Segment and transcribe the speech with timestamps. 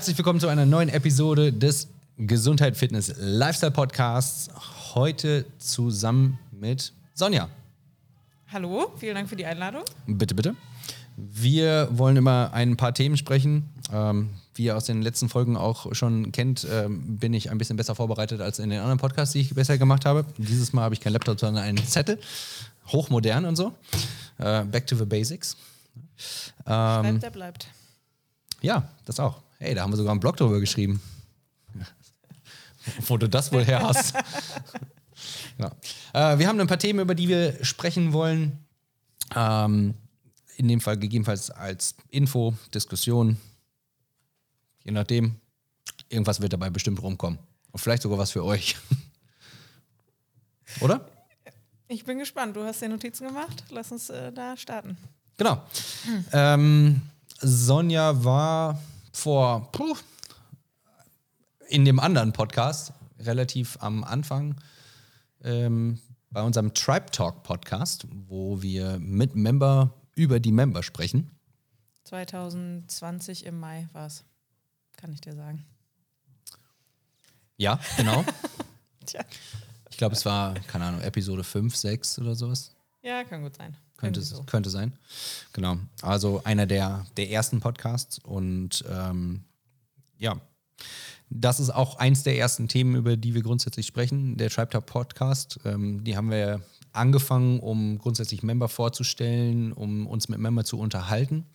[0.00, 4.48] Herzlich willkommen zu einer neuen Episode des Gesundheit, Fitness, Lifestyle Podcasts.
[4.94, 7.50] Heute zusammen mit Sonja.
[8.50, 9.82] Hallo, vielen Dank für die Einladung.
[10.06, 10.56] Bitte, bitte.
[11.18, 13.68] Wir wollen über ein paar Themen sprechen.
[13.92, 17.76] Ähm, wie ihr aus den letzten Folgen auch schon kennt, ähm, bin ich ein bisschen
[17.76, 20.24] besser vorbereitet als in den anderen Podcasts, die ich bisher gemacht habe.
[20.38, 22.18] Dieses Mal habe ich kein Laptop, sondern einen Zettel.
[22.86, 23.74] Hochmodern und so.
[24.38, 25.58] Äh, back to the basics.
[26.66, 27.68] Ähm, bleibt, der bleibt.
[28.62, 29.42] Ja, das auch.
[29.62, 31.02] Hey, da haben wir sogar einen Blog drüber geschrieben.
[33.06, 34.14] Wo du das wohl her hast.
[35.58, 35.70] ja.
[36.14, 38.64] äh, wir haben ein paar Themen, über die wir sprechen wollen.
[39.36, 39.92] Ähm,
[40.56, 43.36] in dem Fall gegebenenfalls als Info, Diskussion,
[44.82, 45.36] je nachdem.
[46.08, 47.38] Irgendwas wird dabei bestimmt rumkommen.
[47.70, 48.76] Und vielleicht sogar was für euch.
[50.80, 51.06] Oder?
[51.86, 52.56] Ich bin gespannt.
[52.56, 53.64] Du hast dir Notizen gemacht.
[53.68, 54.96] Lass uns äh, da starten.
[55.36, 55.62] Genau.
[56.04, 56.24] Hm.
[56.32, 57.02] Ähm,
[57.42, 58.80] Sonja war
[59.12, 59.96] vor puh,
[61.68, 64.56] in dem anderen Podcast relativ am Anfang
[65.42, 71.30] ähm, bei unserem Tribe Talk Podcast, wo wir mit Member über die Member sprechen.
[72.04, 74.24] 2020 im Mai war es,
[74.96, 75.64] kann ich dir sagen.
[77.56, 78.24] Ja, genau.
[79.06, 79.24] Tja.
[79.90, 82.74] Ich glaube, es war, keine Ahnung, Episode 5, 6 oder sowas.
[83.02, 83.76] Ja, kann gut sein.
[84.00, 84.42] Könnte, so.
[84.44, 84.92] könnte sein.
[85.52, 85.76] Genau.
[86.02, 89.44] Also einer der, der ersten Podcasts und ähm,
[90.18, 90.40] ja,
[91.28, 94.86] das ist auch eins der ersten Themen, über die wir grundsätzlich sprechen, der Tribe Talk
[94.86, 95.60] Podcast.
[95.64, 96.60] Ähm, die haben wir
[96.92, 101.46] angefangen, um grundsätzlich Member vorzustellen, um uns mit Member zu unterhalten.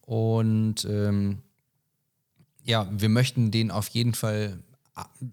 [0.00, 1.38] Und ähm,
[2.64, 4.58] ja, wir möchten den auf jeden Fall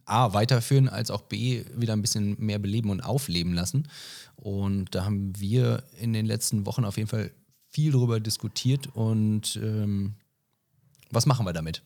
[0.05, 3.87] A, weiterführen, als auch B, wieder ein bisschen mehr beleben und aufleben lassen.
[4.35, 7.31] Und da haben wir in den letzten Wochen auf jeden Fall
[7.69, 8.87] viel darüber diskutiert.
[8.93, 10.15] Und ähm,
[11.11, 11.81] was machen wir damit?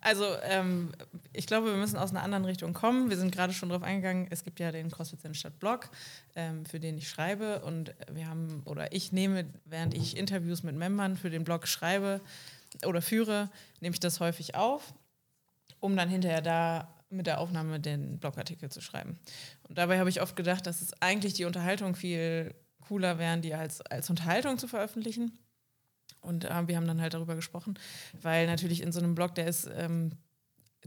[0.00, 0.92] Also ähm,
[1.32, 3.08] ich glaube, wir müssen aus einer anderen Richtung kommen.
[3.08, 5.88] Wir sind gerade schon darauf eingegangen, es gibt ja den CrossFit Stadt Blog,
[6.34, 7.60] ähm, für den ich schreibe.
[7.60, 12.20] Und wir haben, oder ich nehme, während ich Interviews mit Membern für den Blog schreibe
[12.86, 13.50] oder führe,
[13.80, 14.94] nehme ich das häufig auf
[15.84, 19.18] um dann hinterher da mit der Aufnahme den Blogartikel zu schreiben.
[19.68, 23.52] Und dabei habe ich oft gedacht, dass es eigentlich die Unterhaltung viel cooler wären, die
[23.52, 25.38] als, als Unterhaltung zu veröffentlichen.
[26.22, 27.78] Und äh, wir haben dann halt darüber gesprochen,
[28.22, 30.12] weil natürlich in so einem Blog, der ist, ähm,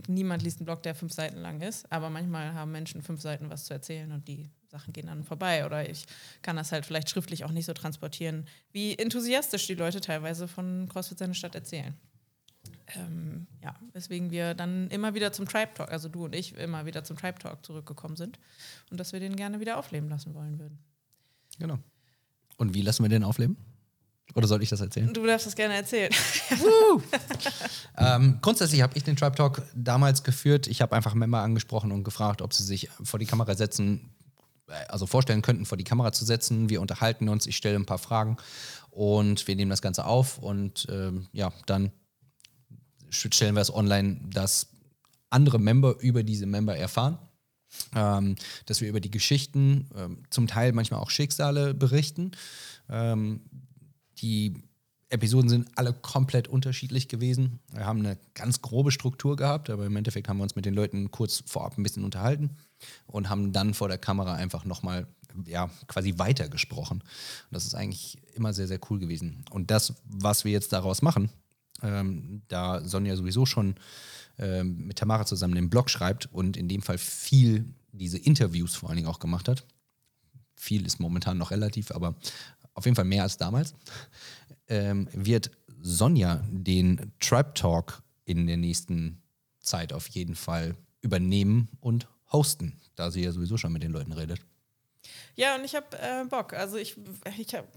[0.07, 3.51] niemand liest einen Blog, der fünf Seiten lang ist, aber manchmal haben Menschen fünf Seiten
[3.51, 5.63] was zu erzählen und die Sachen gehen dann vorbei.
[5.63, 6.07] Oder ich
[6.41, 10.89] kann das halt vielleicht schriftlich auch nicht so transportieren, wie enthusiastisch die Leute teilweise von
[10.89, 11.95] CrossFit seine Stadt erzählen
[12.95, 16.85] ähm, ja, weswegen wir dann immer wieder zum Tribe Talk, also du und ich immer
[16.85, 18.39] wieder zum Tribe Talk zurückgekommen sind
[18.89, 20.79] und dass wir den gerne wieder aufleben lassen wollen würden.
[21.59, 21.79] Genau.
[22.57, 23.57] Und wie lassen wir den aufleben?
[24.35, 25.13] Oder soll ich das erzählen?
[25.13, 26.11] Du darfst das gerne erzählen.
[27.97, 30.67] ähm, grundsätzlich habe ich den Tribe Talk damals geführt.
[30.67, 34.13] Ich habe einfach Member angesprochen und gefragt, ob sie sich vor die Kamera setzen,
[34.67, 36.69] äh, also vorstellen könnten, vor die Kamera zu setzen.
[36.69, 38.37] Wir unterhalten uns, ich stelle ein paar Fragen
[38.91, 41.91] und wir nehmen das Ganze auf und ähm, ja, dann
[43.09, 44.67] stellen wir es online, dass
[45.29, 47.17] andere Member über diese Member erfahren.
[47.93, 48.35] Ähm,
[48.65, 52.31] dass wir über die Geschichten, ähm, zum Teil manchmal auch Schicksale berichten.
[52.89, 53.41] Ähm,
[54.19, 54.63] die
[55.09, 57.59] Episoden sind alle komplett unterschiedlich gewesen.
[57.71, 60.73] Wir haben eine ganz grobe Struktur gehabt, aber im Endeffekt haben wir uns mit den
[60.73, 62.51] Leuten kurz vorab ein bisschen unterhalten
[63.05, 65.07] und haben dann vor der Kamera einfach nochmal
[65.45, 66.99] ja, quasi weitergesprochen.
[66.99, 69.45] Und das ist eigentlich immer sehr, sehr cool gewesen.
[69.49, 71.29] Und das, was wir jetzt daraus machen,
[71.81, 73.75] ähm, da Sonja sowieso schon
[74.39, 78.89] ähm, mit Tamara zusammen den Blog schreibt und in dem Fall viel diese Interviews vor
[78.89, 79.65] allen Dingen auch gemacht hat.
[80.55, 82.15] Viel ist momentan noch relativ, aber
[82.73, 83.73] auf jeden Fall mehr als damals.
[84.67, 85.51] Ähm, wird
[85.81, 89.21] Sonja den Tribe Talk in der nächsten
[89.59, 94.11] Zeit auf jeden Fall übernehmen und hosten, da sie ja sowieso schon mit den Leuten
[94.11, 94.41] redet.
[95.35, 96.53] Ja, und ich habe äh, Bock.
[96.53, 96.97] Also ich,
[97.37, 97.67] ich habe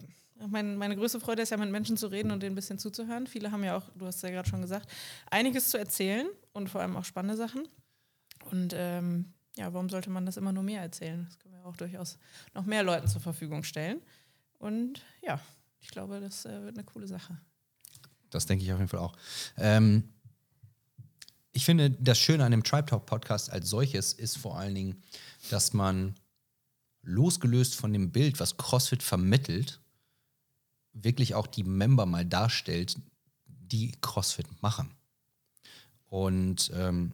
[0.49, 3.27] mein, meine größte Freude ist ja, mit Menschen zu reden und denen ein bisschen zuzuhören.
[3.27, 4.91] Viele haben ja auch, du hast es ja gerade schon gesagt,
[5.31, 7.69] einiges zu erzählen und vor allem auch spannende Sachen.
[8.51, 11.25] Und ähm, ja, warum sollte man das immer nur mehr erzählen?
[11.27, 12.19] Das können wir auch durchaus
[12.55, 14.01] noch mehr Leuten zur Verfügung stellen.
[14.59, 15.41] Und ja,
[15.81, 17.39] ich glaube, das äh, wird eine coole Sache.
[18.31, 19.17] Das denke ich auf jeden Fall auch.
[19.57, 20.09] Ähm,
[21.53, 25.03] ich finde, das Schöne an dem Tribe Talk Podcast als solches ist vor allen Dingen,
[25.51, 26.15] dass man
[27.03, 29.81] losgelöst von dem Bild, was CrossFit vermittelt,
[30.93, 32.97] wirklich auch die Member mal darstellt,
[33.47, 34.91] die CrossFit machen.
[36.09, 37.13] Und ähm,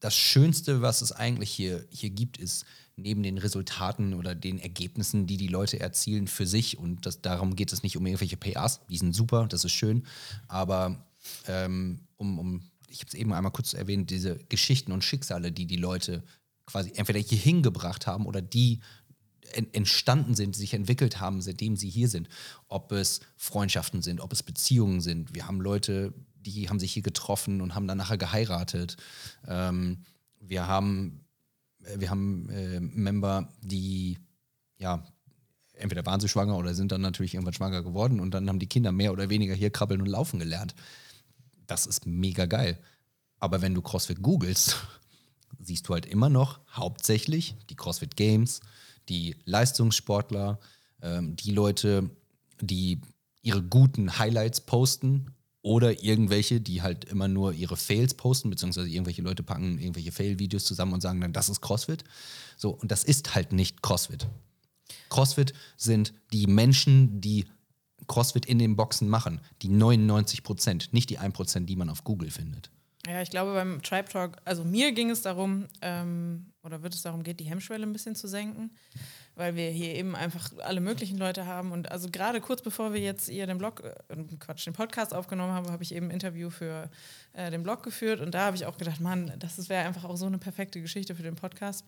[0.00, 5.26] das Schönste, was es eigentlich hier, hier gibt, ist neben den Resultaten oder den Ergebnissen,
[5.26, 8.80] die die Leute erzielen für sich, und das, darum geht es nicht um irgendwelche PAs,
[8.88, 10.06] die sind super, das ist schön,
[10.48, 11.04] aber
[11.46, 15.66] ähm, um, um, ich habe es eben einmal kurz erwähnt, diese Geschichten und Schicksale, die
[15.66, 16.22] die Leute
[16.64, 18.80] quasi entweder hier hingebracht haben oder die
[19.52, 22.28] entstanden sind, sich entwickelt haben, seitdem sie hier sind.
[22.68, 25.34] Ob es Freundschaften sind, ob es Beziehungen sind.
[25.34, 28.96] Wir haben Leute, die haben sich hier getroffen und haben dann nachher geheiratet.
[29.46, 30.02] Ähm,
[30.40, 31.24] wir haben,
[31.84, 34.18] äh, wir haben äh, Member, die
[34.78, 35.04] ja
[35.76, 38.68] entweder waren sie schwanger oder sind dann natürlich irgendwann schwanger geworden und dann haben die
[38.68, 40.74] Kinder mehr oder weniger hier krabbeln und laufen gelernt.
[41.66, 42.78] Das ist mega geil.
[43.38, 44.76] Aber wenn du CrossFit googelst,
[45.58, 48.60] siehst du halt immer noch hauptsächlich die CrossFit Games,
[49.08, 50.58] die Leistungssportler,
[51.02, 52.10] ähm, die Leute,
[52.60, 53.00] die
[53.42, 59.22] ihre guten Highlights posten oder irgendwelche, die halt immer nur ihre Fails posten, beziehungsweise irgendwelche
[59.22, 62.04] Leute packen irgendwelche Fail-Videos zusammen und sagen dann, das ist CrossFit.
[62.56, 64.26] So, und das ist halt nicht CrossFit.
[65.08, 67.46] CrossFit sind die Menschen, die
[68.06, 69.40] CrossFit in den Boxen machen.
[69.62, 72.70] Die 99 Prozent, nicht die 1 Prozent, die man auf Google findet.
[73.06, 77.02] Ja, ich glaube beim Tribe Talk, also mir ging es darum, ähm, oder wird es
[77.02, 78.70] darum gehen, die Hemmschwelle ein bisschen zu senken,
[79.34, 81.72] weil wir hier eben einfach alle möglichen Leute haben.
[81.72, 85.52] Und also gerade kurz bevor wir jetzt hier den Blog, äh, Quatsch, den Podcast aufgenommen
[85.52, 86.90] haben, habe ich eben ein Interview für
[87.32, 90.16] äh, den Blog geführt und da habe ich auch gedacht, Mann, das wäre einfach auch
[90.16, 91.84] so eine perfekte Geschichte für den Podcast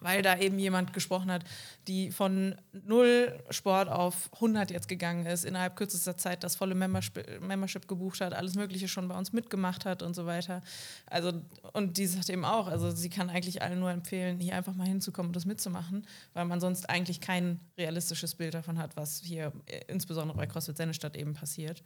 [0.00, 1.44] weil da eben jemand gesprochen hat,
[1.86, 7.88] die von null Sport auf 100 jetzt gegangen ist, innerhalb kürzester Zeit das volle Membership
[7.88, 10.60] gebucht hat, alles Mögliche schon bei uns mitgemacht hat und so weiter.
[11.06, 11.32] Also,
[11.72, 14.86] und die sagt eben auch, also sie kann eigentlich allen nur empfehlen, hier einfach mal
[14.86, 19.52] hinzukommen und das mitzumachen, weil man sonst eigentlich kein realistisches Bild davon hat, was hier
[19.66, 21.82] äh, insbesondere bei CrossFit Sennestadt eben passiert.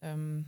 [0.00, 0.46] Ähm,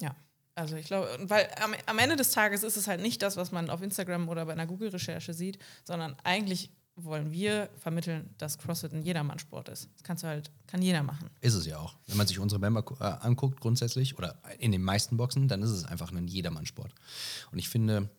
[0.00, 0.14] ja.
[0.60, 3.50] Also ich glaube, weil am, am, Ende des Tages ist es halt nicht das, was
[3.50, 8.92] man auf Instagram oder bei einer Google-Recherche sieht, sondern eigentlich wollen wir vermitteln, dass CrossFit
[8.92, 9.88] ein Jedermann-Sport ist.
[9.94, 11.30] Das kannst du halt, kann jeder machen.
[11.40, 11.96] Ist es ja auch.
[12.06, 15.70] Wenn man sich unsere Member äh, anguckt grundsätzlich oder in den meisten Boxen, dann ist
[15.70, 16.94] es einfach ein Jedermann-Sport.
[17.52, 18.10] Und ich finde,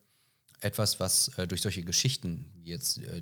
[0.60, 3.22] etwas, was äh, durch solche Geschichten, wie jetzt äh,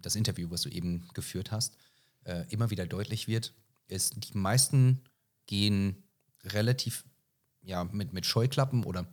[0.00, 1.76] das Interview, was du eben geführt hast,
[2.24, 3.52] äh, immer wieder deutlich wird,
[3.88, 5.02] ist, die meisten
[5.44, 6.02] gehen
[6.44, 7.04] relativ
[7.64, 9.06] ja, mit, mit Scheuklappen oder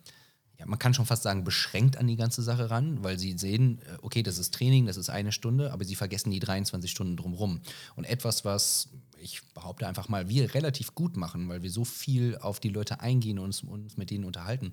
[0.61, 3.79] ja, man kann schon fast sagen, beschränkt an die ganze Sache ran, weil sie sehen,
[3.79, 7.17] äh, okay, das ist Training, das ist eine Stunde, aber sie vergessen die 23 Stunden
[7.17, 7.61] drumherum.
[7.95, 12.37] Und etwas, was ich behaupte einfach mal, wir relativ gut machen, weil wir so viel
[12.37, 14.71] auf die Leute eingehen und uns, uns mit denen unterhalten,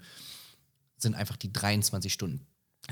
[0.98, 2.46] sind einfach die 23 Stunden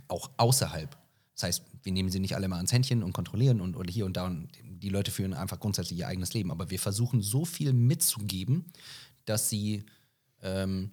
[0.09, 0.97] auch außerhalb.
[1.35, 4.07] Das heißt, wir nehmen sie nicht alle mal ans Händchen und kontrollieren und, und hier
[4.07, 6.51] und da und die Leute führen einfach grundsätzlich ihr eigenes Leben.
[6.51, 8.73] Aber wir versuchen so viel mitzugeben,
[9.27, 9.85] dass sie
[10.47, 10.93] ähm,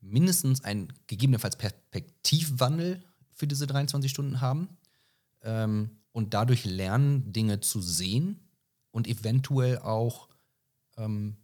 [0.00, 3.02] mindestens einen gegebenenfalls Perspektivwandel
[3.32, 4.68] für diese 23 Stunden haben
[5.42, 8.40] ähm, und dadurch lernen, Dinge zu sehen
[8.90, 10.28] und eventuell auch
[10.98, 11.36] ähm,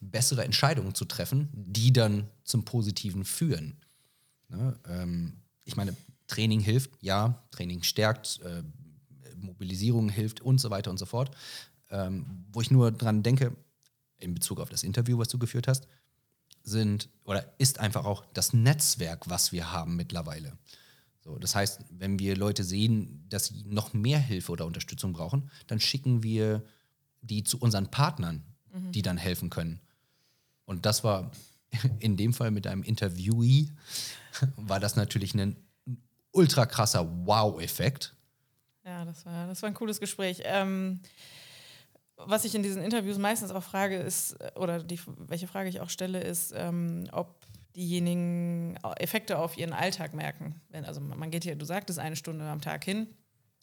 [0.00, 3.78] bessere Entscheidungen zu treffen, die dann zum Positiven führen.
[4.48, 4.78] Ne?
[4.86, 5.96] Ähm, ich meine,
[6.26, 8.62] Training hilft, ja, Training stärkt, äh,
[9.36, 11.34] Mobilisierung hilft und so weiter und so fort.
[11.90, 13.56] Ähm, wo ich nur dran denke,
[14.18, 15.86] in Bezug auf das Interview, was du geführt hast,
[16.62, 20.56] sind oder ist einfach auch das Netzwerk, was wir haben mittlerweile.
[21.22, 25.50] So, das heißt, wenn wir Leute sehen, dass sie noch mehr Hilfe oder Unterstützung brauchen,
[25.66, 26.64] dann schicken wir
[27.22, 28.92] die zu unseren Partnern, mhm.
[28.92, 29.80] die dann helfen können.
[30.64, 31.30] Und das war
[31.98, 33.68] in dem Fall mit einem Interviewee,
[34.56, 35.56] war das natürlich ein
[36.32, 38.14] ultra krasser Wow-Effekt.
[38.84, 40.40] Ja, das war, das war ein cooles Gespräch.
[40.44, 41.00] Ähm,
[42.26, 45.90] was ich in diesen Interviews meistens auch frage, ist, oder die, welche Frage ich auch
[45.90, 47.40] stelle, ist, ähm, ob
[47.76, 50.60] diejenigen Effekte auf ihren Alltag merken.
[50.70, 53.06] Wenn, also man geht hier, du sagtest, eine Stunde am Tag hin,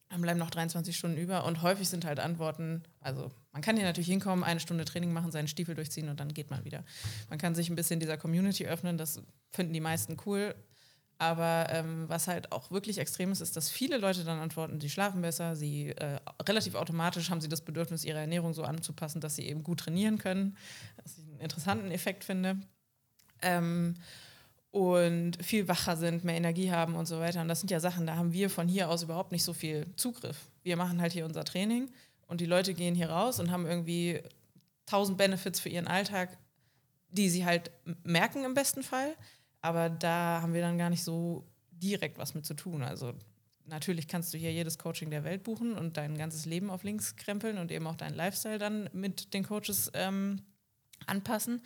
[0.10, 3.86] dann bleiben noch 23 Stunden über und häufig sind halt Antworten, also man kann hier
[3.86, 6.86] natürlich hinkommen, eine Stunde Training machen, seinen Stiefel durchziehen und dann geht man wieder.
[7.30, 9.22] Man kann sich ein bisschen dieser Community öffnen, das
[9.52, 10.56] finden die meisten cool.
[11.20, 14.90] Aber ähm, was halt auch wirklich extrem ist, ist, dass viele Leute dann antworten, sie
[14.90, 19.36] schlafen besser, sie äh, relativ automatisch haben sie das Bedürfnis, ihre Ernährung so anzupassen, dass
[19.36, 20.56] sie eben gut trainieren können.
[21.02, 22.58] Was ich einen interessanten Effekt finde.
[23.42, 23.96] Ähm,
[24.70, 27.42] und viel wacher sind, mehr Energie haben und so weiter.
[27.42, 29.88] Und das sind ja Sachen, da haben wir von hier aus überhaupt nicht so viel
[29.96, 30.38] Zugriff.
[30.62, 31.90] Wir machen halt hier unser Training
[32.28, 34.22] und die Leute gehen hier raus und haben irgendwie
[34.86, 36.38] tausend Benefits für ihren Alltag,
[37.10, 37.72] die sie halt
[38.04, 39.16] merken im besten Fall
[39.68, 42.84] aber da haben wir dann gar nicht so direkt was mit zu tun.
[42.84, 43.14] Also
[43.66, 47.18] natürlich kannst du hier jedes Coaching der Welt buchen und dein ganzes Leben auf links
[47.18, 50.42] krempeln und eben auch deinen Lifestyle dann mit den Coaches ähm,
[51.06, 51.62] anpassen.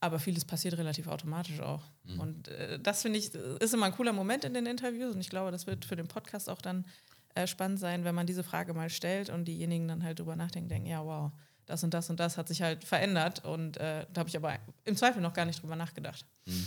[0.00, 1.82] Aber vieles passiert relativ automatisch auch.
[2.04, 2.20] Mhm.
[2.20, 5.28] Und äh, das finde ich, ist immer ein cooler Moment in den Interviews und ich
[5.28, 6.86] glaube, das wird für den Podcast auch dann
[7.34, 10.70] äh, spannend sein, wenn man diese Frage mal stellt und diejenigen dann halt drüber nachdenken,
[10.70, 11.30] denken, ja, wow,
[11.66, 14.58] das und das und das hat sich halt verändert und äh, da habe ich aber
[14.84, 16.24] im Zweifel noch gar nicht drüber nachgedacht.
[16.46, 16.66] Mhm.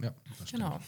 [0.00, 0.14] Ja.
[0.50, 0.80] Genau.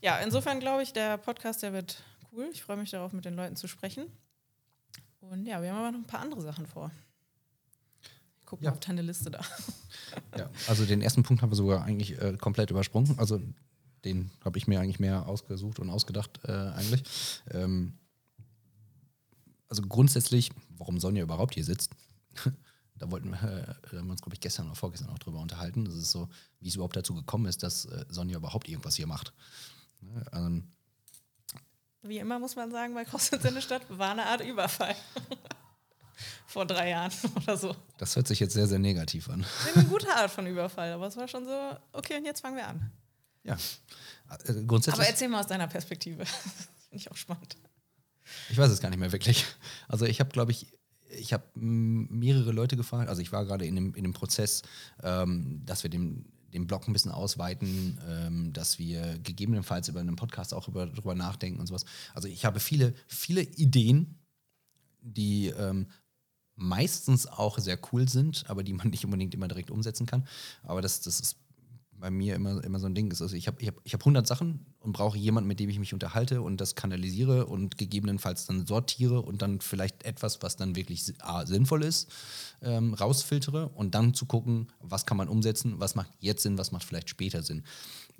[0.00, 2.02] Ja, insofern glaube ich, der Podcast, der wird
[2.32, 2.48] cool.
[2.52, 4.06] Ich freue mich darauf, mit den Leuten zu sprechen.
[5.20, 6.90] Und ja, wir haben aber noch ein paar andere Sachen vor.
[8.44, 8.72] Guck mal ja.
[8.72, 9.40] auf deine Liste da.
[10.36, 13.18] Ja, also den ersten Punkt haben wir sogar eigentlich äh, komplett übersprungen.
[13.18, 13.40] Also
[14.04, 17.02] den habe ich mir eigentlich mehr ausgesucht und ausgedacht äh, eigentlich.
[17.50, 17.98] Ähm,
[19.68, 21.92] also grundsätzlich, warum Sonja überhaupt hier sitzt,
[23.02, 25.84] da wollten wir, äh, haben wir uns, glaube ich, gestern oder vorgestern auch drüber unterhalten.
[25.84, 26.28] Das ist so,
[26.60, 29.32] wie es überhaupt dazu gekommen ist, dass äh, Sonja überhaupt irgendwas hier macht.
[30.00, 30.62] Ne, also,
[32.02, 34.94] wie immer muss man sagen, bei CrossFit in der Stadt war eine Art Überfall.
[36.46, 37.10] Vor drei Jahren
[37.42, 37.74] oder so.
[37.98, 39.44] Das hört sich jetzt sehr, sehr negativ an.
[39.74, 42.68] Eine gute Art von Überfall, aber es war schon so, okay, und jetzt fangen wir
[42.68, 42.92] an.
[43.42, 43.58] Ja.
[44.44, 45.00] Äh, grundsätzlich.
[45.00, 46.24] Aber erzähl mal aus deiner Perspektive.
[46.24, 47.56] finde ich auch spannend.
[48.50, 49.44] Ich weiß es gar nicht mehr wirklich.
[49.88, 50.68] Also ich habe, glaube ich,
[51.18, 53.08] ich habe mehrere Leute gefragt.
[53.08, 54.62] Also ich war gerade in dem, in dem Prozess,
[55.02, 60.16] ähm, dass wir den, den Blog ein bisschen ausweiten, ähm, dass wir gegebenenfalls über einen
[60.16, 61.84] Podcast auch über, darüber nachdenken und sowas.
[62.14, 64.18] Also ich habe viele, viele Ideen,
[65.00, 65.86] die ähm,
[66.54, 70.26] meistens auch sehr cool sind, aber die man nicht unbedingt immer direkt umsetzen kann.
[70.62, 71.36] Aber das, das ist
[71.92, 73.10] bei mir immer, immer so ein Ding.
[73.10, 75.78] Also ich habe ich hab, ich hab 100 Sachen und brauche jemanden, mit dem ich
[75.78, 80.76] mich unterhalte und das kanalisiere und gegebenenfalls dann sortiere und dann vielleicht etwas, was dann
[80.76, 82.10] wirklich A, sinnvoll ist,
[82.62, 86.72] ähm, rausfiltere und dann zu gucken, was kann man umsetzen, was macht jetzt Sinn, was
[86.72, 87.62] macht vielleicht später Sinn.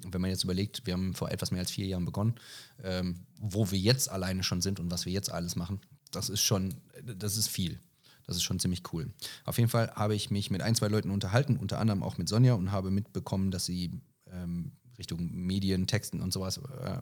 [0.05, 2.35] Und wenn man jetzt überlegt, wir haben vor etwas mehr als vier Jahren begonnen,
[2.83, 6.43] ähm, wo wir jetzt alleine schon sind und was wir jetzt alles machen, das ist
[6.43, 7.81] schon, das ist viel.
[8.27, 9.11] Das ist schon ziemlich cool.
[9.45, 12.29] Auf jeden Fall habe ich mich mit ein, zwei Leuten unterhalten, unter anderem auch mit
[12.29, 14.01] Sonja und habe mitbekommen, dass sie
[14.31, 14.73] ähm,
[15.03, 17.01] Richtung Medien, Texten und sowas äh,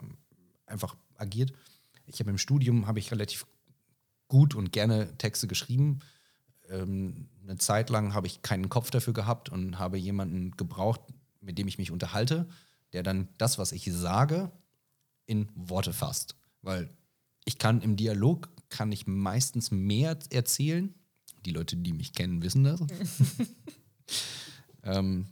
[0.65, 1.53] einfach agiert.
[2.07, 3.45] Ich habe im Studium habe ich relativ
[4.27, 5.99] gut und gerne Texte geschrieben.
[6.67, 11.01] Ähm, eine Zeit lang habe ich keinen Kopf dafür gehabt und habe jemanden gebraucht,
[11.41, 12.49] mit dem ich mich unterhalte,
[12.91, 14.51] der dann das, was ich sage,
[15.27, 16.35] in Worte fasst.
[16.63, 16.89] Weil
[17.45, 20.95] ich kann im Dialog kann ich meistens mehr erzählen,
[21.45, 22.81] die Leute, die mich kennen, wissen das.
[24.83, 25.27] ähm,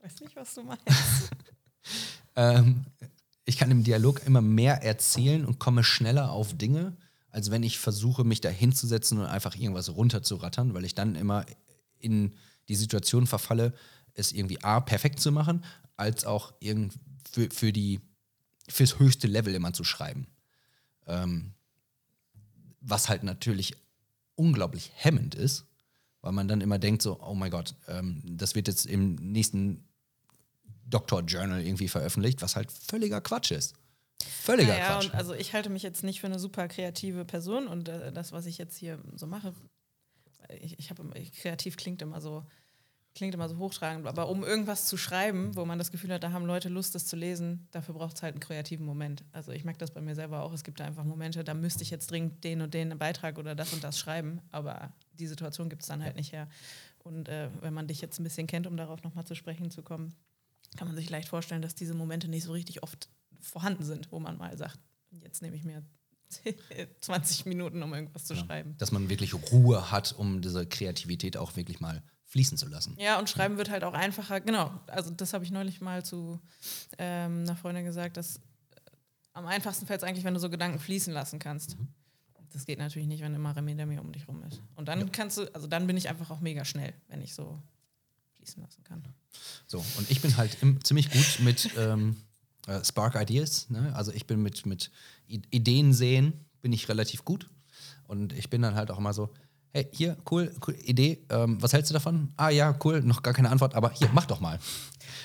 [0.00, 0.84] Weiß nicht, was du meinst.
[2.36, 2.84] ähm,
[3.44, 6.96] ich kann im Dialog immer mehr erzählen und komme schneller auf Dinge,
[7.30, 11.46] als wenn ich versuche, mich da hinzusetzen und einfach irgendwas runterzurattern, weil ich dann immer
[11.98, 12.34] in
[12.68, 13.72] die Situation verfalle,
[14.14, 15.64] es irgendwie A, perfekt zu machen,
[15.96, 16.52] als auch
[17.30, 18.00] für, für die,
[18.68, 20.26] fürs höchste Level immer zu schreiben.
[21.06, 21.52] Ähm,
[22.80, 23.76] was halt natürlich
[24.34, 25.66] unglaublich hemmend ist,
[26.22, 29.84] weil man dann immer denkt so, oh mein Gott, ähm, das wird jetzt im nächsten
[30.90, 33.74] Doctor Journal irgendwie veröffentlicht, was halt völliger Quatsch ist.
[34.22, 35.06] Völliger naja, Quatsch.
[35.06, 38.32] Und also ich halte mich jetzt nicht für eine super kreative Person und äh, das,
[38.32, 39.54] was ich jetzt hier so mache,
[40.60, 41.08] ich, ich habe
[41.40, 42.44] kreativ klingt immer so
[43.14, 46.32] klingt immer so hochtragend, aber um irgendwas zu schreiben, wo man das Gefühl hat, da
[46.32, 49.24] haben Leute Lust, das zu lesen, dafür braucht es halt einen kreativen Moment.
[49.32, 50.52] Also ich merke das bei mir selber auch.
[50.52, 53.54] Es gibt da einfach Momente, da müsste ich jetzt dringend den und den Beitrag oder
[53.54, 56.48] das und das schreiben, aber die Situation gibt es dann halt nicht her.
[57.02, 59.82] Und äh, wenn man dich jetzt ein bisschen kennt, um darauf nochmal zu sprechen zu
[59.82, 60.14] kommen,
[60.76, 63.08] kann man sich leicht vorstellen, dass diese Momente nicht so richtig oft
[63.40, 64.78] vorhanden sind, wo man mal sagt,
[65.10, 65.84] jetzt nehme ich mir
[67.00, 68.76] 20 Minuten, um irgendwas zu ja, schreiben.
[68.78, 72.96] Dass man wirklich Ruhe hat, um diese Kreativität auch wirklich mal fließen zu lassen.
[72.98, 74.40] Ja, und schreiben wird halt auch einfacher.
[74.40, 76.40] Genau, also das habe ich neulich mal zu
[76.98, 78.40] ähm, einer Freundin gesagt, dass äh,
[79.32, 81.76] am einfachsten fällt es eigentlich, wenn du so Gedanken fließen lassen kannst.
[81.78, 81.88] Mhm.
[82.52, 84.62] Das geht natürlich nicht, wenn immer Remi Demi um dich rum ist.
[84.76, 85.06] Und dann ja.
[85.10, 87.60] kannst du, also dann bin ich einfach auch mega schnell, wenn ich so
[88.40, 89.02] fließen lassen kann.
[89.66, 92.16] So, und ich bin halt im, ziemlich gut mit ähm,
[92.66, 93.68] äh, Spark Ideas.
[93.70, 93.92] Ne?
[93.94, 94.90] Also ich bin mit, mit
[95.26, 96.32] Ideen sehen,
[96.62, 97.48] bin ich relativ gut.
[98.06, 99.30] Und ich bin dann halt auch immer so,
[99.72, 102.32] hey, hier, cool, cool Idee, ähm, was hältst du davon?
[102.36, 104.58] Ah ja, cool, noch gar keine Antwort, aber hier, mach doch mal.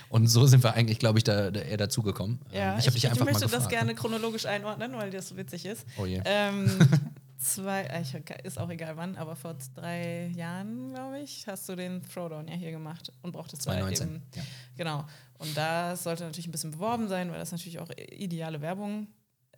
[0.10, 2.40] Und so sind wir eigentlich, glaube ich, da, da eher dazugekommen.
[2.52, 5.86] Ja, ähm, ich, ich, ich möchte das gerne chronologisch einordnen, weil das so witzig ist.
[5.98, 6.22] Oh je.
[6.26, 6.70] Ähm,
[7.54, 8.04] zwei, äh,
[8.44, 12.56] ist auch egal wann, aber vor drei Jahren, glaube ich, hast du den Throwdown ja
[12.56, 14.44] hier gemacht und brauchtest 2019, eben, ja.
[14.78, 15.06] Genau.
[15.38, 19.08] Und da sollte natürlich ein bisschen beworben sein, weil das natürlich auch ideale Werbung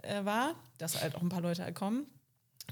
[0.03, 2.08] äh, war, dass halt auch ein paar Leute kommen.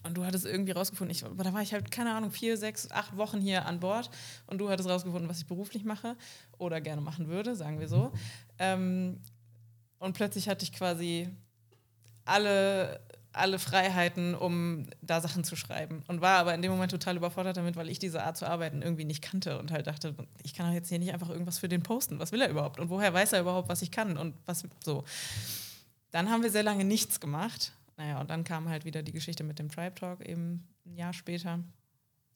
[0.04, 3.16] Und du hattest irgendwie rausgefunden, ich, da war ich halt, keine Ahnung, vier, sechs, acht
[3.16, 4.10] Wochen hier an Bord
[4.48, 6.18] und du hattest rausgefunden, was ich beruflich mache
[6.58, 8.12] oder gerne machen würde, sagen wir so.
[8.60, 9.22] Ähm,
[10.00, 11.30] und plötzlich hatte ich quasi
[12.26, 13.00] alle,
[13.38, 16.04] alle Freiheiten, um da Sachen zu schreiben.
[16.08, 18.82] Und war aber in dem Moment total überfordert damit, weil ich diese Art zu arbeiten
[18.82, 21.70] irgendwie nicht kannte und halt dachte, ich kann doch jetzt hier nicht einfach irgendwas für
[21.70, 22.20] den posten.
[22.20, 22.80] Was will er überhaupt?
[22.80, 24.18] Und woher weiß er überhaupt, was ich kann?
[24.18, 25.04] Und was so.
[26.12, 29.44] Dann haben wir sehr lange nichts gemacht naja, und dann kam halt wieder die Geschichte
[29.44, 31.64] mit dem Tribe Talk eben ein Jahr später.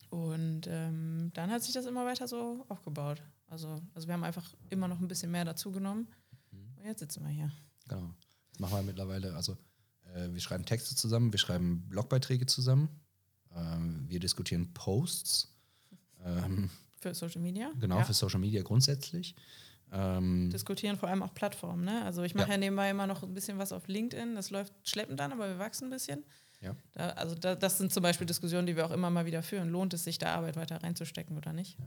[0.10, 3.22] Und ähm, dann hat sich das immer weiter so aufgebaut.
[3.48, 6.08] Also, also wir haben einfach immer noch ein bisschen mehr dazugenommen.
[6.51, 6.77] Mhm.
[6.77, 7.51] Und jetzt sitzen wir hier.
[7.88, 8.13] Genau.
[8.51, 9.36] Das machen wir mittlerweile.
[9.36, 9.58] Also
[10.16, 12.89] äh, wir schreiben Texte zusammen, wir schreiben Blogbeiträge zusammen,
[13.56, 15.54] ähm, wir diskutieren Posts.
[16.24, 17.72] Ähm, für Social Media?
[17.80, 18.04] Genau, ja.
[18.04, 19.36] für Social Media grundsätzlich.
[19.92, 21.84] Ähm, Diskutieren vor allem auch Plattformen.
[21.84, 22.04] Ne?
[22.04, 22.54] Also ich mache ja.
[22.54, 22.60] ja.
[22.60, 24.36] nebenbei immer noch ein bisschen was auf LinkedIn.
[24.36, 26.24] Das läuft schleppend dann, aber wir wachsen ein bisschen.
[26.62, 26.75] Ja.
[26.92, 29.70] Da, also da, das sind zum Beispiel Diskussionen, die wir auch immer mal wieder führen.
[29.70, 31.80] Lohnt es sich, da Arbeit weiter reinzustecken oder nicht?
[31.80, 31.86] Ja.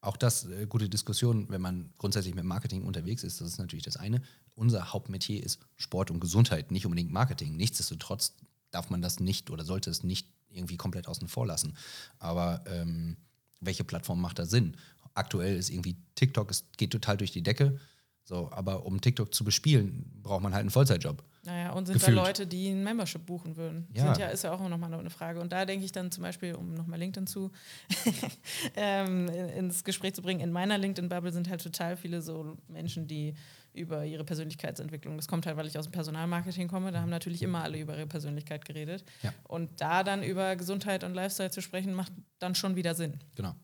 [0.00, 3.84] Auch das äh, gute Diskussion, wenn man grundsätzlich mit Marketing unterwegs ist, das ist natürlich
[3.84, 4.20] das eine.
[4.54, 7.56] Unser Hauptmetier ist Sport und Gesundheit, nicht unbedingt Marketing.
[7.56, 8.34] Nichtsdestotrotz
[8.70, 11.76] darf man das nicht oder sollte es nicht irgendwie komplett außen vor lassen.
[12.18, 13.16] Aber ähm,
[13.60, 14.76] welche Plattform macht da Sinn?
[15.14, 17.78] Aktuell ist irgendwie TikTok, es geht total durch die Decke.
[18.24, 21.24] So, aber um TikTok zu bespielen, braucht man halt einen Vollzeitjob.
[21.44, 22.16] Naja, und sind Gefühlt.
[22.16, 23.88] da Leute, die ein Membership buchen würden?
[23.92, 24.16] Ja.
[24.16, 25.40] Ja, ist ja auch nochmal eine Frage.
[25.40, 27.50] Und da denke ich dann zum Beispiel, um nochmal LinkedIn zu
[28.76, 33.34] ähm, ins Gespräch zu bringen, in meiner LinkedIn-Bubble sind halt total viele so Menschen, die
[33.72, 35.16] über ihre Persönlichkeitsentwicklung.
[35.16, 36.92] Das kommt halt, weil ich aus dem Personalmarketing komme.
[36.92, 39.04] Da haben natürlich immer alle über ihre Persönlichkeit geredet.
[39.22, 39.32] Ja.
[39.44, 43.18] Und da dann über Gesundheit und Lifestyle zu sprechen, macht dann schon wieder Sinn.
[43.34, 43.54] Genau.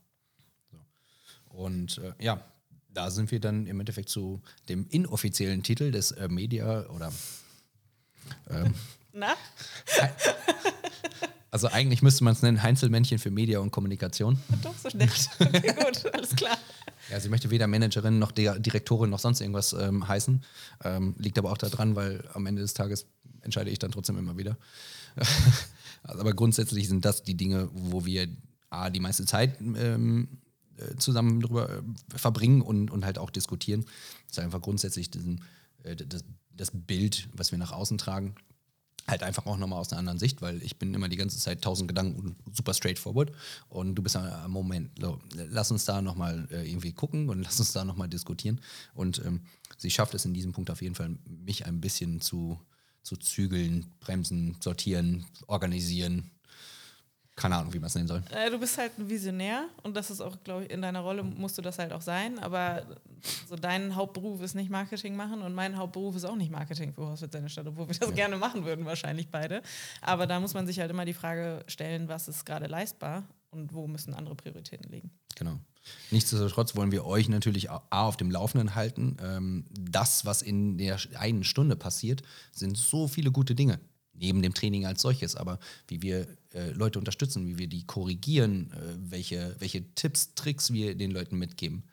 [0.71, 0.79] So.
[1.49, 2.43] Und äh, ja,
[2.89, 7.13] da sind wir dann im Endeffekt zu dem inoffiziellen Titel des äh, Media oder
[8.51, 8.75] ähm,
[9.13, 9.35] Na?
[11.51, 14.39] Also eigentlich müsste man es nennen Heinzelmännchen für Media und Kommunikation.
[14.63, 15.31] Doch, so nett.
[15.41, 16.59] Okay, gut, alles klar.
[17.11, 20.45] Ja, sie möchte weder Managerin noch Direktorin noch sonst irgendwas ähm, heißen.
[20.85, 23.07] Ähm, liegt aber auch daran, weil am Ende des Tages
[23.41, 24.57] entscheide ich dann trotzdem immer wieder.
[26.03, 28.29] also, aber grundsätzlich sind das die Dinge, wo wir
[28.71, 30.29] A, die meiste Zeit ähm,
[30.77, 31.83] äh, zusammen drüber äh,
[32.15, 33.85] verbringen und, und halt auch diskutieren.
[34.27, 35.43] Das ist einfach grundsätzlich diesen,
[35.83, 38.35] äh, das, das Bild, was wir nach außen tragen,
[39.09, 41.63] halt einfach auch nochmal aus einer anderen Sicht, weil ich bin immer die ganze Zeit
[41.63, 43.33] tausend Gedanken und super straightforward.
[43.69, 47.59] Und du bist am Moment, so, lass uns da nochmal äh, irgendwie gucken und lass
[47.59, 48.61] uns da nochmal diskutieren.
[48.95, 49.41] Und ähm,
[49.79, 52.61] sie schafft es in diesem Punkt auf jeden Fall, mich ein bisschen zu,
[53.03, 56.31] zu zügeln, bremsen, sortieren, organisieren,
[57.39, 58.23] keine Ahnung, wie man es nennen soll.
[58.31, 61.23] Äh, du bist halt ein Visionär und das ist auch, glaube ich, in deiner Rolle
[61.23, 62.39] musst du das halt auch sein.
[62.39, 62.83] Aber
[63.49, 67.07] so dein Hauptberuf ist nicht Marketing machen und mein Hauptberuf ist auch nicht Marketing für
[67.07, 68.15] Hauswitz seine Stadt, obwohl wir das ja.
[68.15, 69.63] gerne machen würden, wahrscheinlich beide.
[70.03, 73.73] Aber da muss man sich halt immer die Frage stellen, was ist gerade leistbar und
[73.73, 75.11] wo müssen andere Prioritäten liegen.
[75.37, 75.59] Genau.
[76.11, 79.17] Nichtsdestotrotz wollen wir euch natürlich A auf dem Laufenden halten.
[79.23, 82.23] Ähm, das, was in der einen Stunde passiert,
[82.53, 83.81] sind so viele gute Dinge
[84.21, 88.73] neben dem Training als solches, aber wie wir äh, Leute unterstützen, wie wir die korrigieren,
[88.73, 91.85] äh, welche, welche Tipps, Tricks wir den Leuten mitgeben.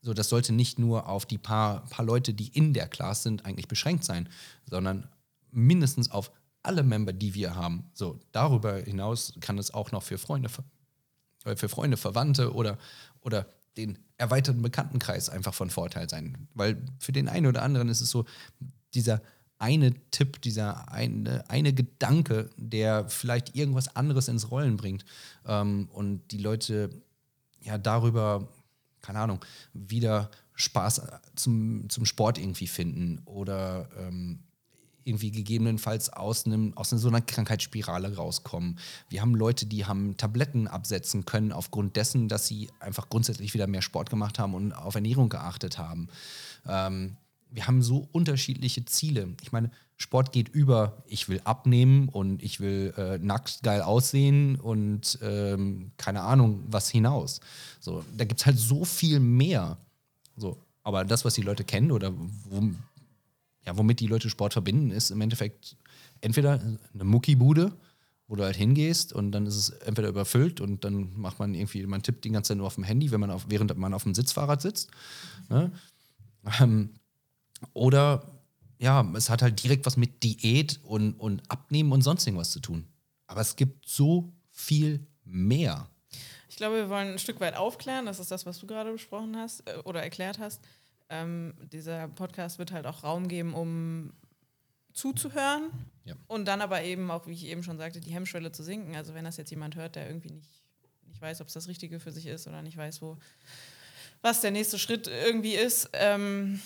[0.00, 3.44] So, das sollte nicht nur auf die paar, paar Leute, die in der Class sind,
[3.44, 4.28] eigentlich beschränkt sein,
[4.68, 5.08] sondern
[5.52, 6.32] mindestens auf
[6.62, 7.84] alle Member, die wir haben.
[7.94, 10.50] So, darüber hinaus kann es auch noch für Freunde,
[11.44, 12.78] äh, für Freunde, Verwandte oder,
[13.20, 16.48] oder den erweiterten Bekanntenkreis einfach von Vorteil sein.
[16.54, 18.24] Weil für den einen oder anderen ist es so,
[18.94, 19.22] dieser
[19.62, 25.04] eine Tipp, dieser eine, eine Gedanke, der vielleicht irgendwas anderes ins Rollen bringt
[25.46, 26.90] ähm, und die Leute
[27.60, 28.48] ja darüber,
[29.02, 29.38] keine Ahnung,
[29.72, 31.02] wieder Spaß
[31.36, 34.40] zum, zum Sport irgendwie finden oder ähm,
[35.04, 38.80] irgendwie gegebenenfalls aus, einem, aus so einer Krankheitsspirale rauskommen.
[39.10, 43.68] Wir haben Leute, die haben Tabletten absetzen können aufgrund dessen, dass sie einfach grundsätzlich wieder
[43.68, 46.08] mehr Sport gemacht haben und auf Ernährung geachtet haben.
[46.66, 47.16] Ähm,
[47.52, 49.28] wir haben so unterschiedliche Ziele.
[49.42, 54.56] Ich meine, Sport geht über, ich will abnehmen und ich will äh, nackt geil aussehen
[54.56, 57.40] und ähm, keine Ahnung was hinaus.
[57.78, 59.78] So, da gibt es halt so viel mehr.
[60.36, 62.62] So, aber das, was die Leute kennen oder wo,
[63.64, 65.76] ja, womit die Leute Sport verbinden, ist im Endeffekt
[66.20, 66.60] entweder
[66.94, 67.72] eine Muckibude,
[68.26, 71.86] wo du halt hingehst und dann ist es entweder überfüllt und dann macht man irgendwie,
[71.86, 74.04] man tippt die ganze Zeit nur auf dem Handy, wenn man auf, während man auf
[74.04, 74.90] dem Sitzfahrrad sitzt.
[75.48, 75.70] Ne?
[76.60, 76.90] Ähm,
[77.72, 78.26] oder
[78.78, 82.60] ja, es hat halt direkt was mit Diät und, und Abnehmen und sonst irgendwas zu
[82.60, 82.86] tun.
[83.26, 85.88] Aber es gibt so viel mehr.
[86.48, 88.06] Ich glaube, wir wollen ein Stück weit aufklären.
[88.06, 90.60] Das ist das, was du gerade besprochen hast äh, oder erklärt hast.
[91.08, 94.12] Ähm, dieser Podcast wird halt auch Raum geben, um
[94.92, 95.70] zuzuhören
[96.04, 96.14] ja.
[96.26, 98.96] und dann aber eben auch, wie ich eben schon sagte, die Hemmschwelle zu sinken.
[98.96, 100.50] Also wenn das jetzt jemand hört, der irgendwie nicht,
[101.06, 103.16] nicht weiß, ob es das Richtige für sich ist oder nicht weiß, wo
[104.22, 106.60] was der nächste Schritt irgendwie ist, ähm,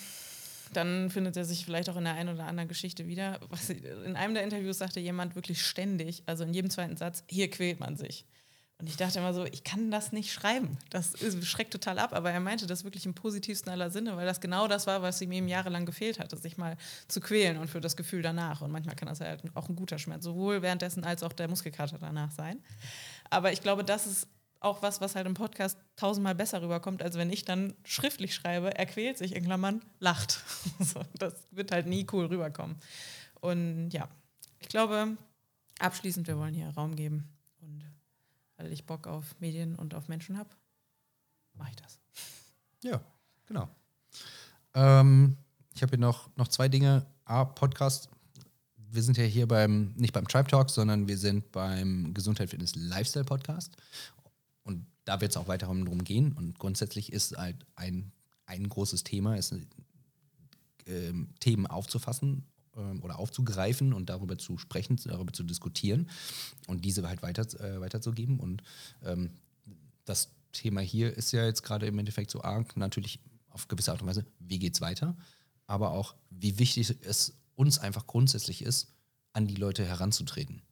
[0.76, 3.40] dann findet er sich vielleicht auch in der einen oder anderen Geschichte wieder.
[3.48, 7.50] Was, in einem der Interviews sagte jemand wirklich ständig, also in jedem zweiten Satz, hier
[7.50, 8.26] quält man sich.
[8.78, 10.76] Und ich dachte immer so, ich kann das nicht schreiben.
[10.90, 14.42] Das schreckt total ab, aber er meinte das wirklich im positivsten aller Sinne, weil das
[14.42, 16.76] genau das war, was ihm eben jahrelang gefehlt hatte, sich mal
[17.08, 18.60] zu quälen und für das Gefühl danach.
[18.60, 21.96] Und manchmal kann das halt auch ein guter Schmerz, sowohl währenddessen als auch der Muskelkater
[21.98, 22.62] danach sein.
[23.30, 24.28] Aber ich glaube, das ist
[24.66, 28.76] auch was, was halt im Podcast tausendmal besser rüberkommt, als wenn ich dann schriftlich schreibe,
[28.76, 30.40] er quält sich in Klammern, lacht.
[30.80, 32.76] so, das wird halt nie cool rüberkommen.
[33.40, 34.08] Und ja,
[34.58, 35.16] ich glaube,
[35.78, 37.28] abschließend, wir wollen hier Raum geben.
[37.60, 37.84] Und
[38.56, 40.50] weil ich Bock auf Medien und auf Menschen habe,
[41.54, 41.98] mache ich das.
[42.82, 43.00] Ja,
[43.46, 43.68] genau.
[44.74, 45.36] Ähm,
[45.74, 47.06] ich habe hier noch, noch zwei Dinge.
[47.24, 48.08] A, Podcast.
[48.76, 52.74] Wir sind ja hier beim, nicht beim Tribe Talk, sondern wir sind beim Gesundheit, Fitness,
[52.76, 53.76] Lifestyle Podcast.
[55.06, 56.32] Da wird es auch weiter darum gehen.
[56.32, 58.12] Und grundsätzlich ist halt ein,
[58.44, 59.54] ein großes Thema, ist,
[60.86, 62.44] ähm, Themen aufzufassen
[62.76, 66.08] ähm, oder aufzugreifen und darüber zu sprechen, darüber zu diskutieren
[66.66, 68.38] und diese halt weiter, äh, weiterzugeben.
[68.38, 68.62] Und
[69.02, 69.30] ähm,
[70.04, 74.02] das Thema hier ist ja jetzt gerade im Endeffekt so arg, natürlich auf gewisse Art
[74.02, 75.16] und Weise, wie geht es weiter,
[75.66, 78.92] aber auch, wie wichtig es uns einfach grundsätzlich ist,
[79.32, 80.62] an die Leute heranzutreten.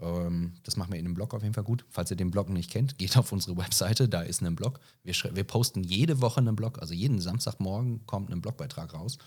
[0.00, 1.84] Ähm, das machen wir in einem Blog auf jeden Fall gut.
[1.88, 4.80] Falls ihr den Blog nicht kennt, geht auf unsere Webseite, da ist ein Blog.
[5.02, 9.18] Wir, wir posten jede Woche einen Blog, also jeden Samstagmorgen kommt ein Blogbeitrag raus.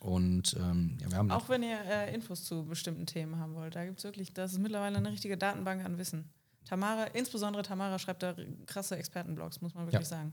[0.00, 3.76] Und ähm, ja, wir haben auch wenn ihr äh, Infos zu bestimmten Themen haben wollt,
[3.76, 6.30] da gibt es wirklich, das ist mittlerweile eine richtige Datenbank an Wissen.
[6.64, 8.34] Tamara, insbesondere Tamara schreibt da
[8.66, 10.16] krasse Expertenblogs, muss man wirklich ja.
[10.16, 10.32] sagen.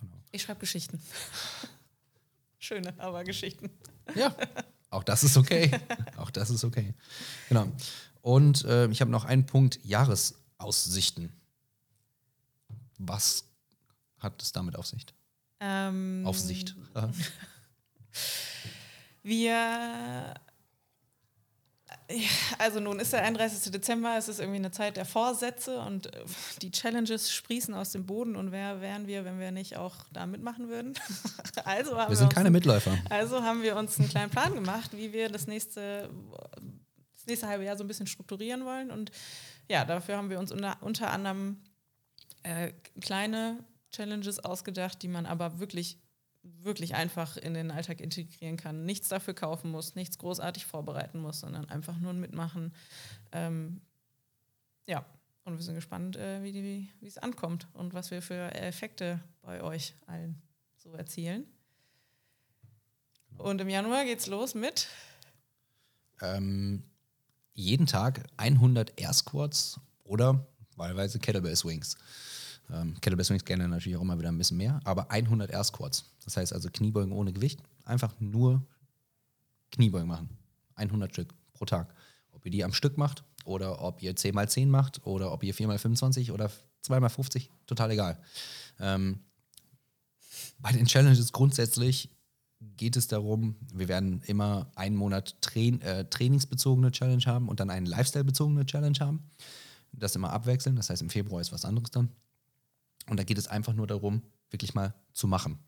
[0.00, 0.16] Genau.
[0.32, 1.00] Ich schreibe Geschichten.
[2.58, 3.70] Schöne, aber Geschichten.
[4.14, 4.34] Ja,
[4.96, 5.70] auch das ist okay.
[6.16, 6.94] auch das ist okay.
[7.48, 7.70] Genau.
[8.22, 11.32] Und äh, ich habe noch einen Punkt: Jahresaussichten.
[12.98, 13.44] Was
[14.18, 15.14] hat es damit auf Sicht?
[15.60, 16.74] Ähm, auf Sicht.
[19.22, 20.34] Wir
[22.58, 23.72] also nun ist der 31.
[23.72, 26.24] Dezember, es ist irgendwie eine Zeit der Vorsätze und äh,
[26.62, 30.26] die Challenges sprießen aus dem Boden und wer wären wir, wenn wir nicht auch da
[30.26, 30.94] mitmachen würden?
[31.64, 32.96] also haben wir sind wir keine Mitläufer.
[33.10, 36.08] Also haben wir uns einen kleinen Plan gemacht, wie wir das nächste,
[37.14, 39.10] das nächste halbe Jahr so ein bisschen strukturieren wollen und
[39.68, 41.62] ja, dafür haben wir uns unter, unter anderem
[42.44, 45.98] äh, kleine Challenges ausgedacht, die man aber wirklich
[46.62, 48.84] wirklich einfach in den Alltag integrieren kann.
[48.84, 52.74] Nichts dafür kaufen muss, nichts großartig vorbereiten muss, sondern einfach nur mitmachen.
[53.32, 53.80] Ähm,
[54.86, 55.04] ja,
[55.44, 59.94] und wir sind gespannt, äh, wie es ankommt und was wir für Effekte bei euch
[60.06, 60.42] allen
[60.76, 61.46] so erzielen.
[63.38, 64.88] Und im Januar geht es los mit?
[66.20, 66.82] Ähm,
[67.52, 71.96] jeden Tag 100 Air Squats oder wahlweise Kettlebell Swings.
[72.70, 76.04] Ähm, Kettlebell gerne natürlich auch immer wieder ein bisschen mehr, aber 100 Air Squats.
[76.24, 78.62] Das heißt also Kniebeugen ohne Gewicht, einfach nur
[79.70, 80.30] Kniebeugen machen.
[80.74, 81.94] 100 Stück pro Tag.
[82.32, 85.42] Ob ihr die am Stück macht oder ob ihr 10 x 10 macht oder ob
[85.42, 86.50] ihr 4 x 25 oder
[86.82, 88.18] 2 x 50, total egal.
[88.78, 89.20] Ähm,
[90.58, 92.10] bei den Challenges grundsätzlich
[92.76, 97.70] geht es darum, wir werden immer einen Monat Train, äh, trainingsbezogene Challenge haben und dann
[97.70, 99.22] einen Lifestyle-bezogene Challenge haben.
[99.92, 102.10] Das immer abwechseln, das heißt im Februar ist was anderes dann.
[103.08, 105.58] Und da geht es einfach nur darum, wirklich mal zu machen.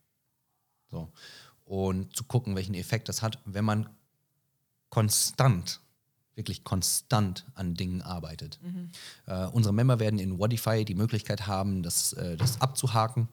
[0.90, 1.12] So.
[1.64, 3.88] Und zu gucken, welchen Effekt das hat, wenn man
[4.88, 5.80] konstant,
[6.34, 8.58] wirklich konstant an Dingen arbeitet.
[8.62, 8.90] Mhm.
[9.26, 13.28] Äh, unsere Member werden in Wodify die Möglichkeit haben, das, äh, das abzuhaken.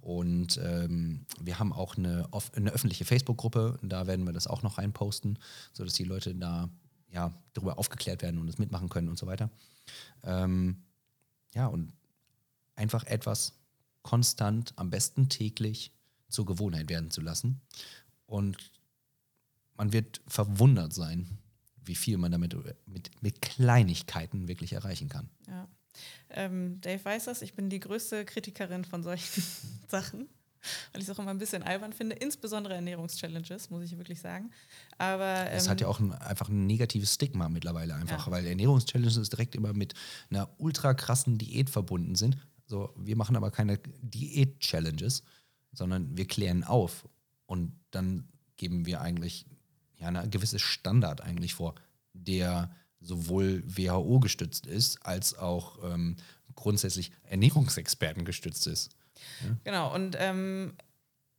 [0.00, 4.78] Und ähm, wir haben auch eine, eine öffentliche Facebook-Gruppe, da werden wir das auch noch
[4.78, 5.38] reinposten,
[5.72, 6.70] sodass die Leute da
[7.10, 9.50] ja, darüber aufgeklärt werden und es mitmachen können und so weiter.
[10.22, 10.84] Ähm,
[11.54, 11.92] ja, und
[12.76, 13.54] einfach etwas
[14.02, 15.92] konstant, am besten täglich
[16.28, 17.60] zur Gewohnheit werden zu lassen.
[18.26, 18.56] Und
[19.76, 21.38] man wird verwundert sein,
[21.84, 25.28] wie viel man damit mit, mit Kleinigkeiten wirklich erreichen kann.
[25.48, 25.68] Ja.
[26.30, 29.42] Ähm, Dave weiß das, ich bin die größte Kritikerin von solchen
[29.88, 30.28] Sachen,
[30.92, 34.50] weil ich es auch immer ein bisschen albern finde, insbesondere Ernährungschallenges, muss ich wirklich sagen.
[34.98, 38.32] Aber ähm, hat ja auch ein, einfach ein negatives Stigma mittlerweile einfach, ja.
[38.32, 39.94] weil Ernährungschallenges direkt immer mit
[40.30, 42.36] einer ultra krassen Diät verbunden sind.
[42.66, 45.22] So, wir machen aber keine Diät-Challenges,
[45.72, 47.08] sondern wir klären auf
[47.46, 49.46] und dann geben wir eigentlich
[49.98, 51.74] ja eine gewisse Standard eigentlich vor,
[52.12, 56.16] der sowohl WHO gestützt ist, als auch ähm,
[56.54, 58.96] grundsätzlich Ernährungsexperten gestützt ist.
[59.42, 59.56] Ja?
[59.64, 60.74] Genau, und ähm,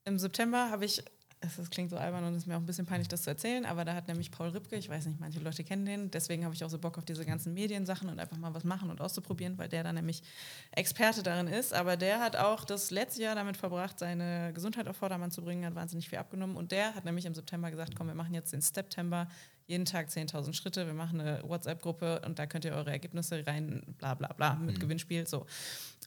[0.06, 1.04] im September habe ich
[1.40, 3.66] das klingt so albern und es ist mir auch ein bisschen peinlich, das zu erzählen,
[3.66, 6.56] aber da hat nämlich Paul Ripke, ich weiß nicht, manche Leute kennen den, deswegen habe
[6.56, 9.58] ich auch so Bock auf diese ganzen Mediensachen und einfach mal was machen und auszuprobieren,
[9.58, 10.24] weil der da nämlich
[10.72, 11.74] Experte darin ist.
[11.74, 15.64] Aber der hat auch das letzte Jahr damit verbracht, seine Gesundheit auf Vordermann zu bringen,
[15.66, 18.52] hat wahnsinnig viel abgenommen und der hat nämlich im September gesagt, komm, wir machen jetzt
[18.52, 19.28] den September,
[19.68, 23.84] jeden Tag 10.000 Schritte, wir machen eine WhatsApp-Gruppe und da könnt ihr eure Ergebnisse rein,
[24.00, 24.80] bla bla bla, mit mhm.
[24.80, 25.46] Gewinnspiel, so.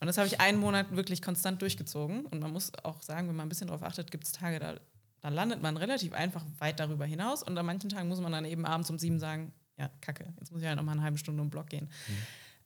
[0.00, 3.36] Und das habe ich einen Monat wirklich konstant durchgezogen und man muss auch sagen, wenn
[3.36, 4.76] man ein bisschen darauf achtet, gibt es Tage, da
[5.22, 8.44] dann landet man relativ einfach weit darüber hinaus und an manchen Tagen muss man dann
[8.44, 11.18] eben abends um sieben sagen, ja, kacke, jetzt muss ich halt noch mal eine halbe
[11.18, 11.86] Stunde um den Block gehen.
[11.86, 12.16] Mhm.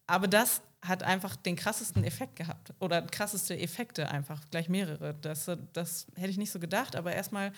[0.07, 5.14] aber das hat einfach den krassesten Effekt gehabt oder krasseste Effekte einfach, gleich mehrere.
[5.14, 7.53] Das, das hätte ich nicht so gedacht, aber erstmal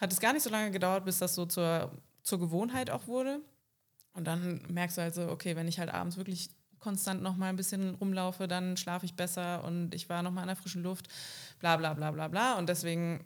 [0.00, 1.92] hat es gar nicht so lange gedauert, bis das so zur,
[2.22, 3.40] zur Gewohnheit auch wurde.
[4.14, 7.56] Und dann merkst du also, okay, wenn ich halt abends wirklich konstant noch mal ein
[7.56, 11.08] bisschen rumlaufe, dann schlafe ich besser und ich war noch mal in der frischen Luft,
[11.58, 12.54] bla bla bla bla bla.
[12.54, 13.24] Und deswegen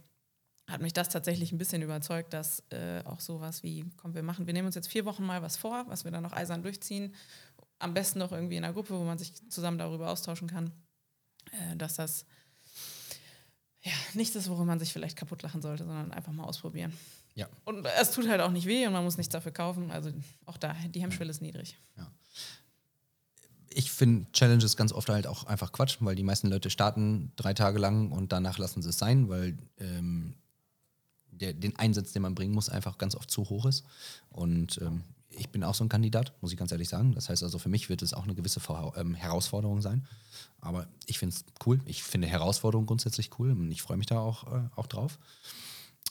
[0.69, 4.47] hat mich das tatsächlich ein bisschen überzeugt, dass äh, auch sowas wie, komm, wir machen,
[4.47, 7.15] wir nehmen uns jetzt vier Wochen mal was vor, was wir dann noch eisern durchziehen.
[7.79, 10.73] Am besten noch irgendwie in einer Gruppe, wo man sich zusammen darüber austauschen kann,
[11.53, 12.27] äh, dass das
[13.83, 16.93] ja, nichts ist, worum man sich vielleicht kaputt lachen sollte, sondern einfach mal ausprobieren.
[17.35, 17.49] Ja.
[17.65, 19.91] Und es tut halt auch nicht weh und man muss nichts dafür kaufen.
[19.91, 20.11] Also
[20.45, 21.79] auch da, die Hemmschwelle ist niedrig.
[21.97, 22.11] Ja.
[23.71, 27.55] Ich finde Challenges ganz oft halt auch einfach Quatsch, weil die meisten Leute starten drei
[27.55, 30.35] Tage lang und danach lassen sie es sein, weil ähm,
[31.41, 33.85] der, den Einsatz, den man bringen muss, einfach ganz oft zu hoch ist.
[34.31, 37.15] Und ähm, ich bin auch so ein Kandidat, muss ich ganz ehrlich sagen.
[37.15, 38.61] Das heißt also, für mich wird es auch eine gewisse
[38.97, 40.07] ähm, Herausforderung sein.
[40.61, 41.81] Aber ich finde es cool.
[41.85, 45.19] Ich finde Herausforderungen grundsätzlich cool und ich freue mich da auch, äh, auch drauf.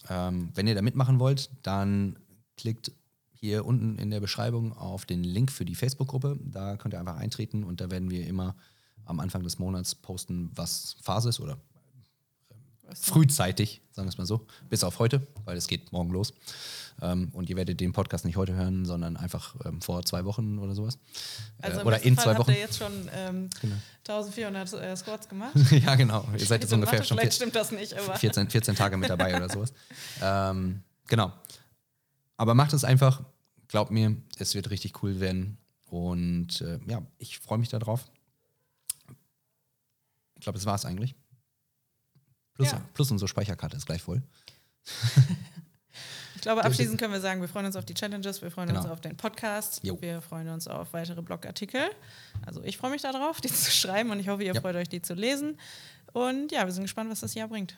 [0.10, 2.18] Ähm, wenn ihr da mitmachen wollt, dann
[2.56, 2.92] klickt
[3.34, 6.40] hier unten in der Beschreibung auf den Link für die Facebook-Gruppe.
[6.44, 8.56] Da könnt ihr einfach eintreten und da werden wir immer
[9.06, 11.58] am Anfang des Monats posten, was Phase ist oder
[12.93, 16.34] frühzeitig, sagen wir es mal so, bis auf heute, weil es geht morgen los.
[17.02, 20.58] Ähm, und ihr werdet den Podcast nicht heute hören, sondern einfach ähm, vor zwei Wochen
[20.58, 20.97] oder sowas.
[21.62, 22.52] Also äh, oder in Fall zwei habt Wochen.
[22.52, 23.76] ihr jetzt schon ähm, Genau.
[24.08, 25.54] 1400 äh, Squats gemacht.
[25.71, 26.28] ja, genau.
[26.36, 29.36] Ihr seid jetzt ungefähr schon vier, stimmt das nicht, aber 14, 14 Tage mit dabei
[29.36, 29.73] oder sowas.
[30.21, 31.32] Ähm, genau.
[32.38, 33.23] Aber macht es einfach.
[33.67, 35.58] Glaubt mir, es wird richtig cool werden.
[35.86, 38.10] Und äh, ja, ich freue mich darauf.
[40.36, 41.15] Ich glaube, das war es eigentlich.
[42.58, 42.82] Plus, Ja.
[42.93, 44.22] plus unsere Speicherkarte ist gleich voll.
[46.36, 48.80] ich glaube, abschließend können wir sagen, wir freuen uns auf die Challenges, wir freuen uns
[48.82, 48.93] Genau.
[48.93, 50.00] auf den Podcast, Jo.
[50.02, 51.82] wir freuen uns auf weitere Blogartikel.
[52.46, 54.62] Also ich freue mich darauf, die zu schreiben und ich hoffe, ihr Ja.
[54.62, 55.58] freut euch, die zu lesen.
[56.13, 57.78] Und ja, wir sind gespannt, was das Jahr bringt.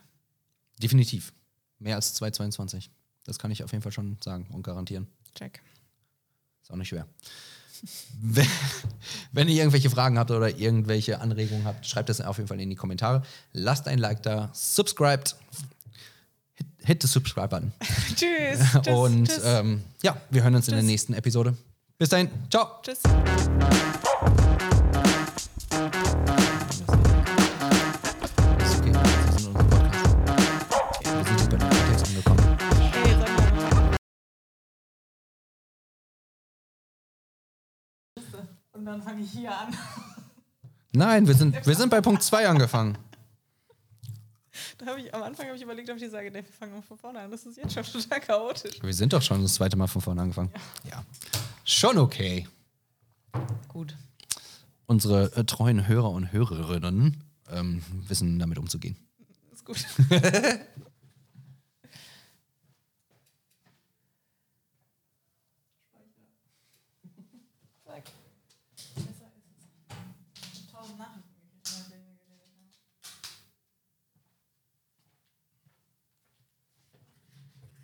[0.82, 1.34] Definitiv.
[1.80, 2.90] Mehr als 2,22.
[3.26, 5.08] Das kann ich auf jeden Fall schon sagen und garantieren.
[5.36, 5.62] Check.
[6.62, 7.08] Ist auch nicht schwer.
[8.22, 8.48] Wenn,
[9.32, 12.70] wenn ihr irgendwelche Fragen habt oder irgendwelche Anregungen habt, schreibt das auf jeden Fall in
[12.70, 13.24] die Kommentare.
[13.54, 15.36] Lasst ein Like da, subscribed,
[16.56, 17.72] hit, hit the subscribe-Button.
[18.16, 18.60] tschüss.
[18.84, 18.88] tschüss.
[18.88, 19.42] Und tschüss.
[19.46, 20.90] ähm, ja, wir hören uns in der Tschüss.
[20.92, 21.56] nächsten Episode.
[21.98, 22.82] Bis dahin, ciao.
[22.82, 23.00] tschüss.
[38.90, 39.76] Dann fange ich hier an.
[40.92, 42.98] Nein, wir sind, wir sind bei Punkt 2 angefangen.
[44.78, 46.98] Da ich am Anfang habe ich überlegt, ob ich sage, nee, wir fangen mal von
[46.98, 47.32] vorne an.
[47.32, 48.82] Das ist jetzt schon total chaotisch.
[48.82, 50.52] Wir sind doch schon das zweite Mal von vorne angefangen.
[50.90, 51.04] Ja.
[51.64, 52.48] Schon okay.
[53.68, 53.96] Gut.
[54.86, 58.98] Unsere äh, treuen Hörer und Hörerinnen ähm, wissen damit umzugehen.
[59.54, 59.86] Ist gut.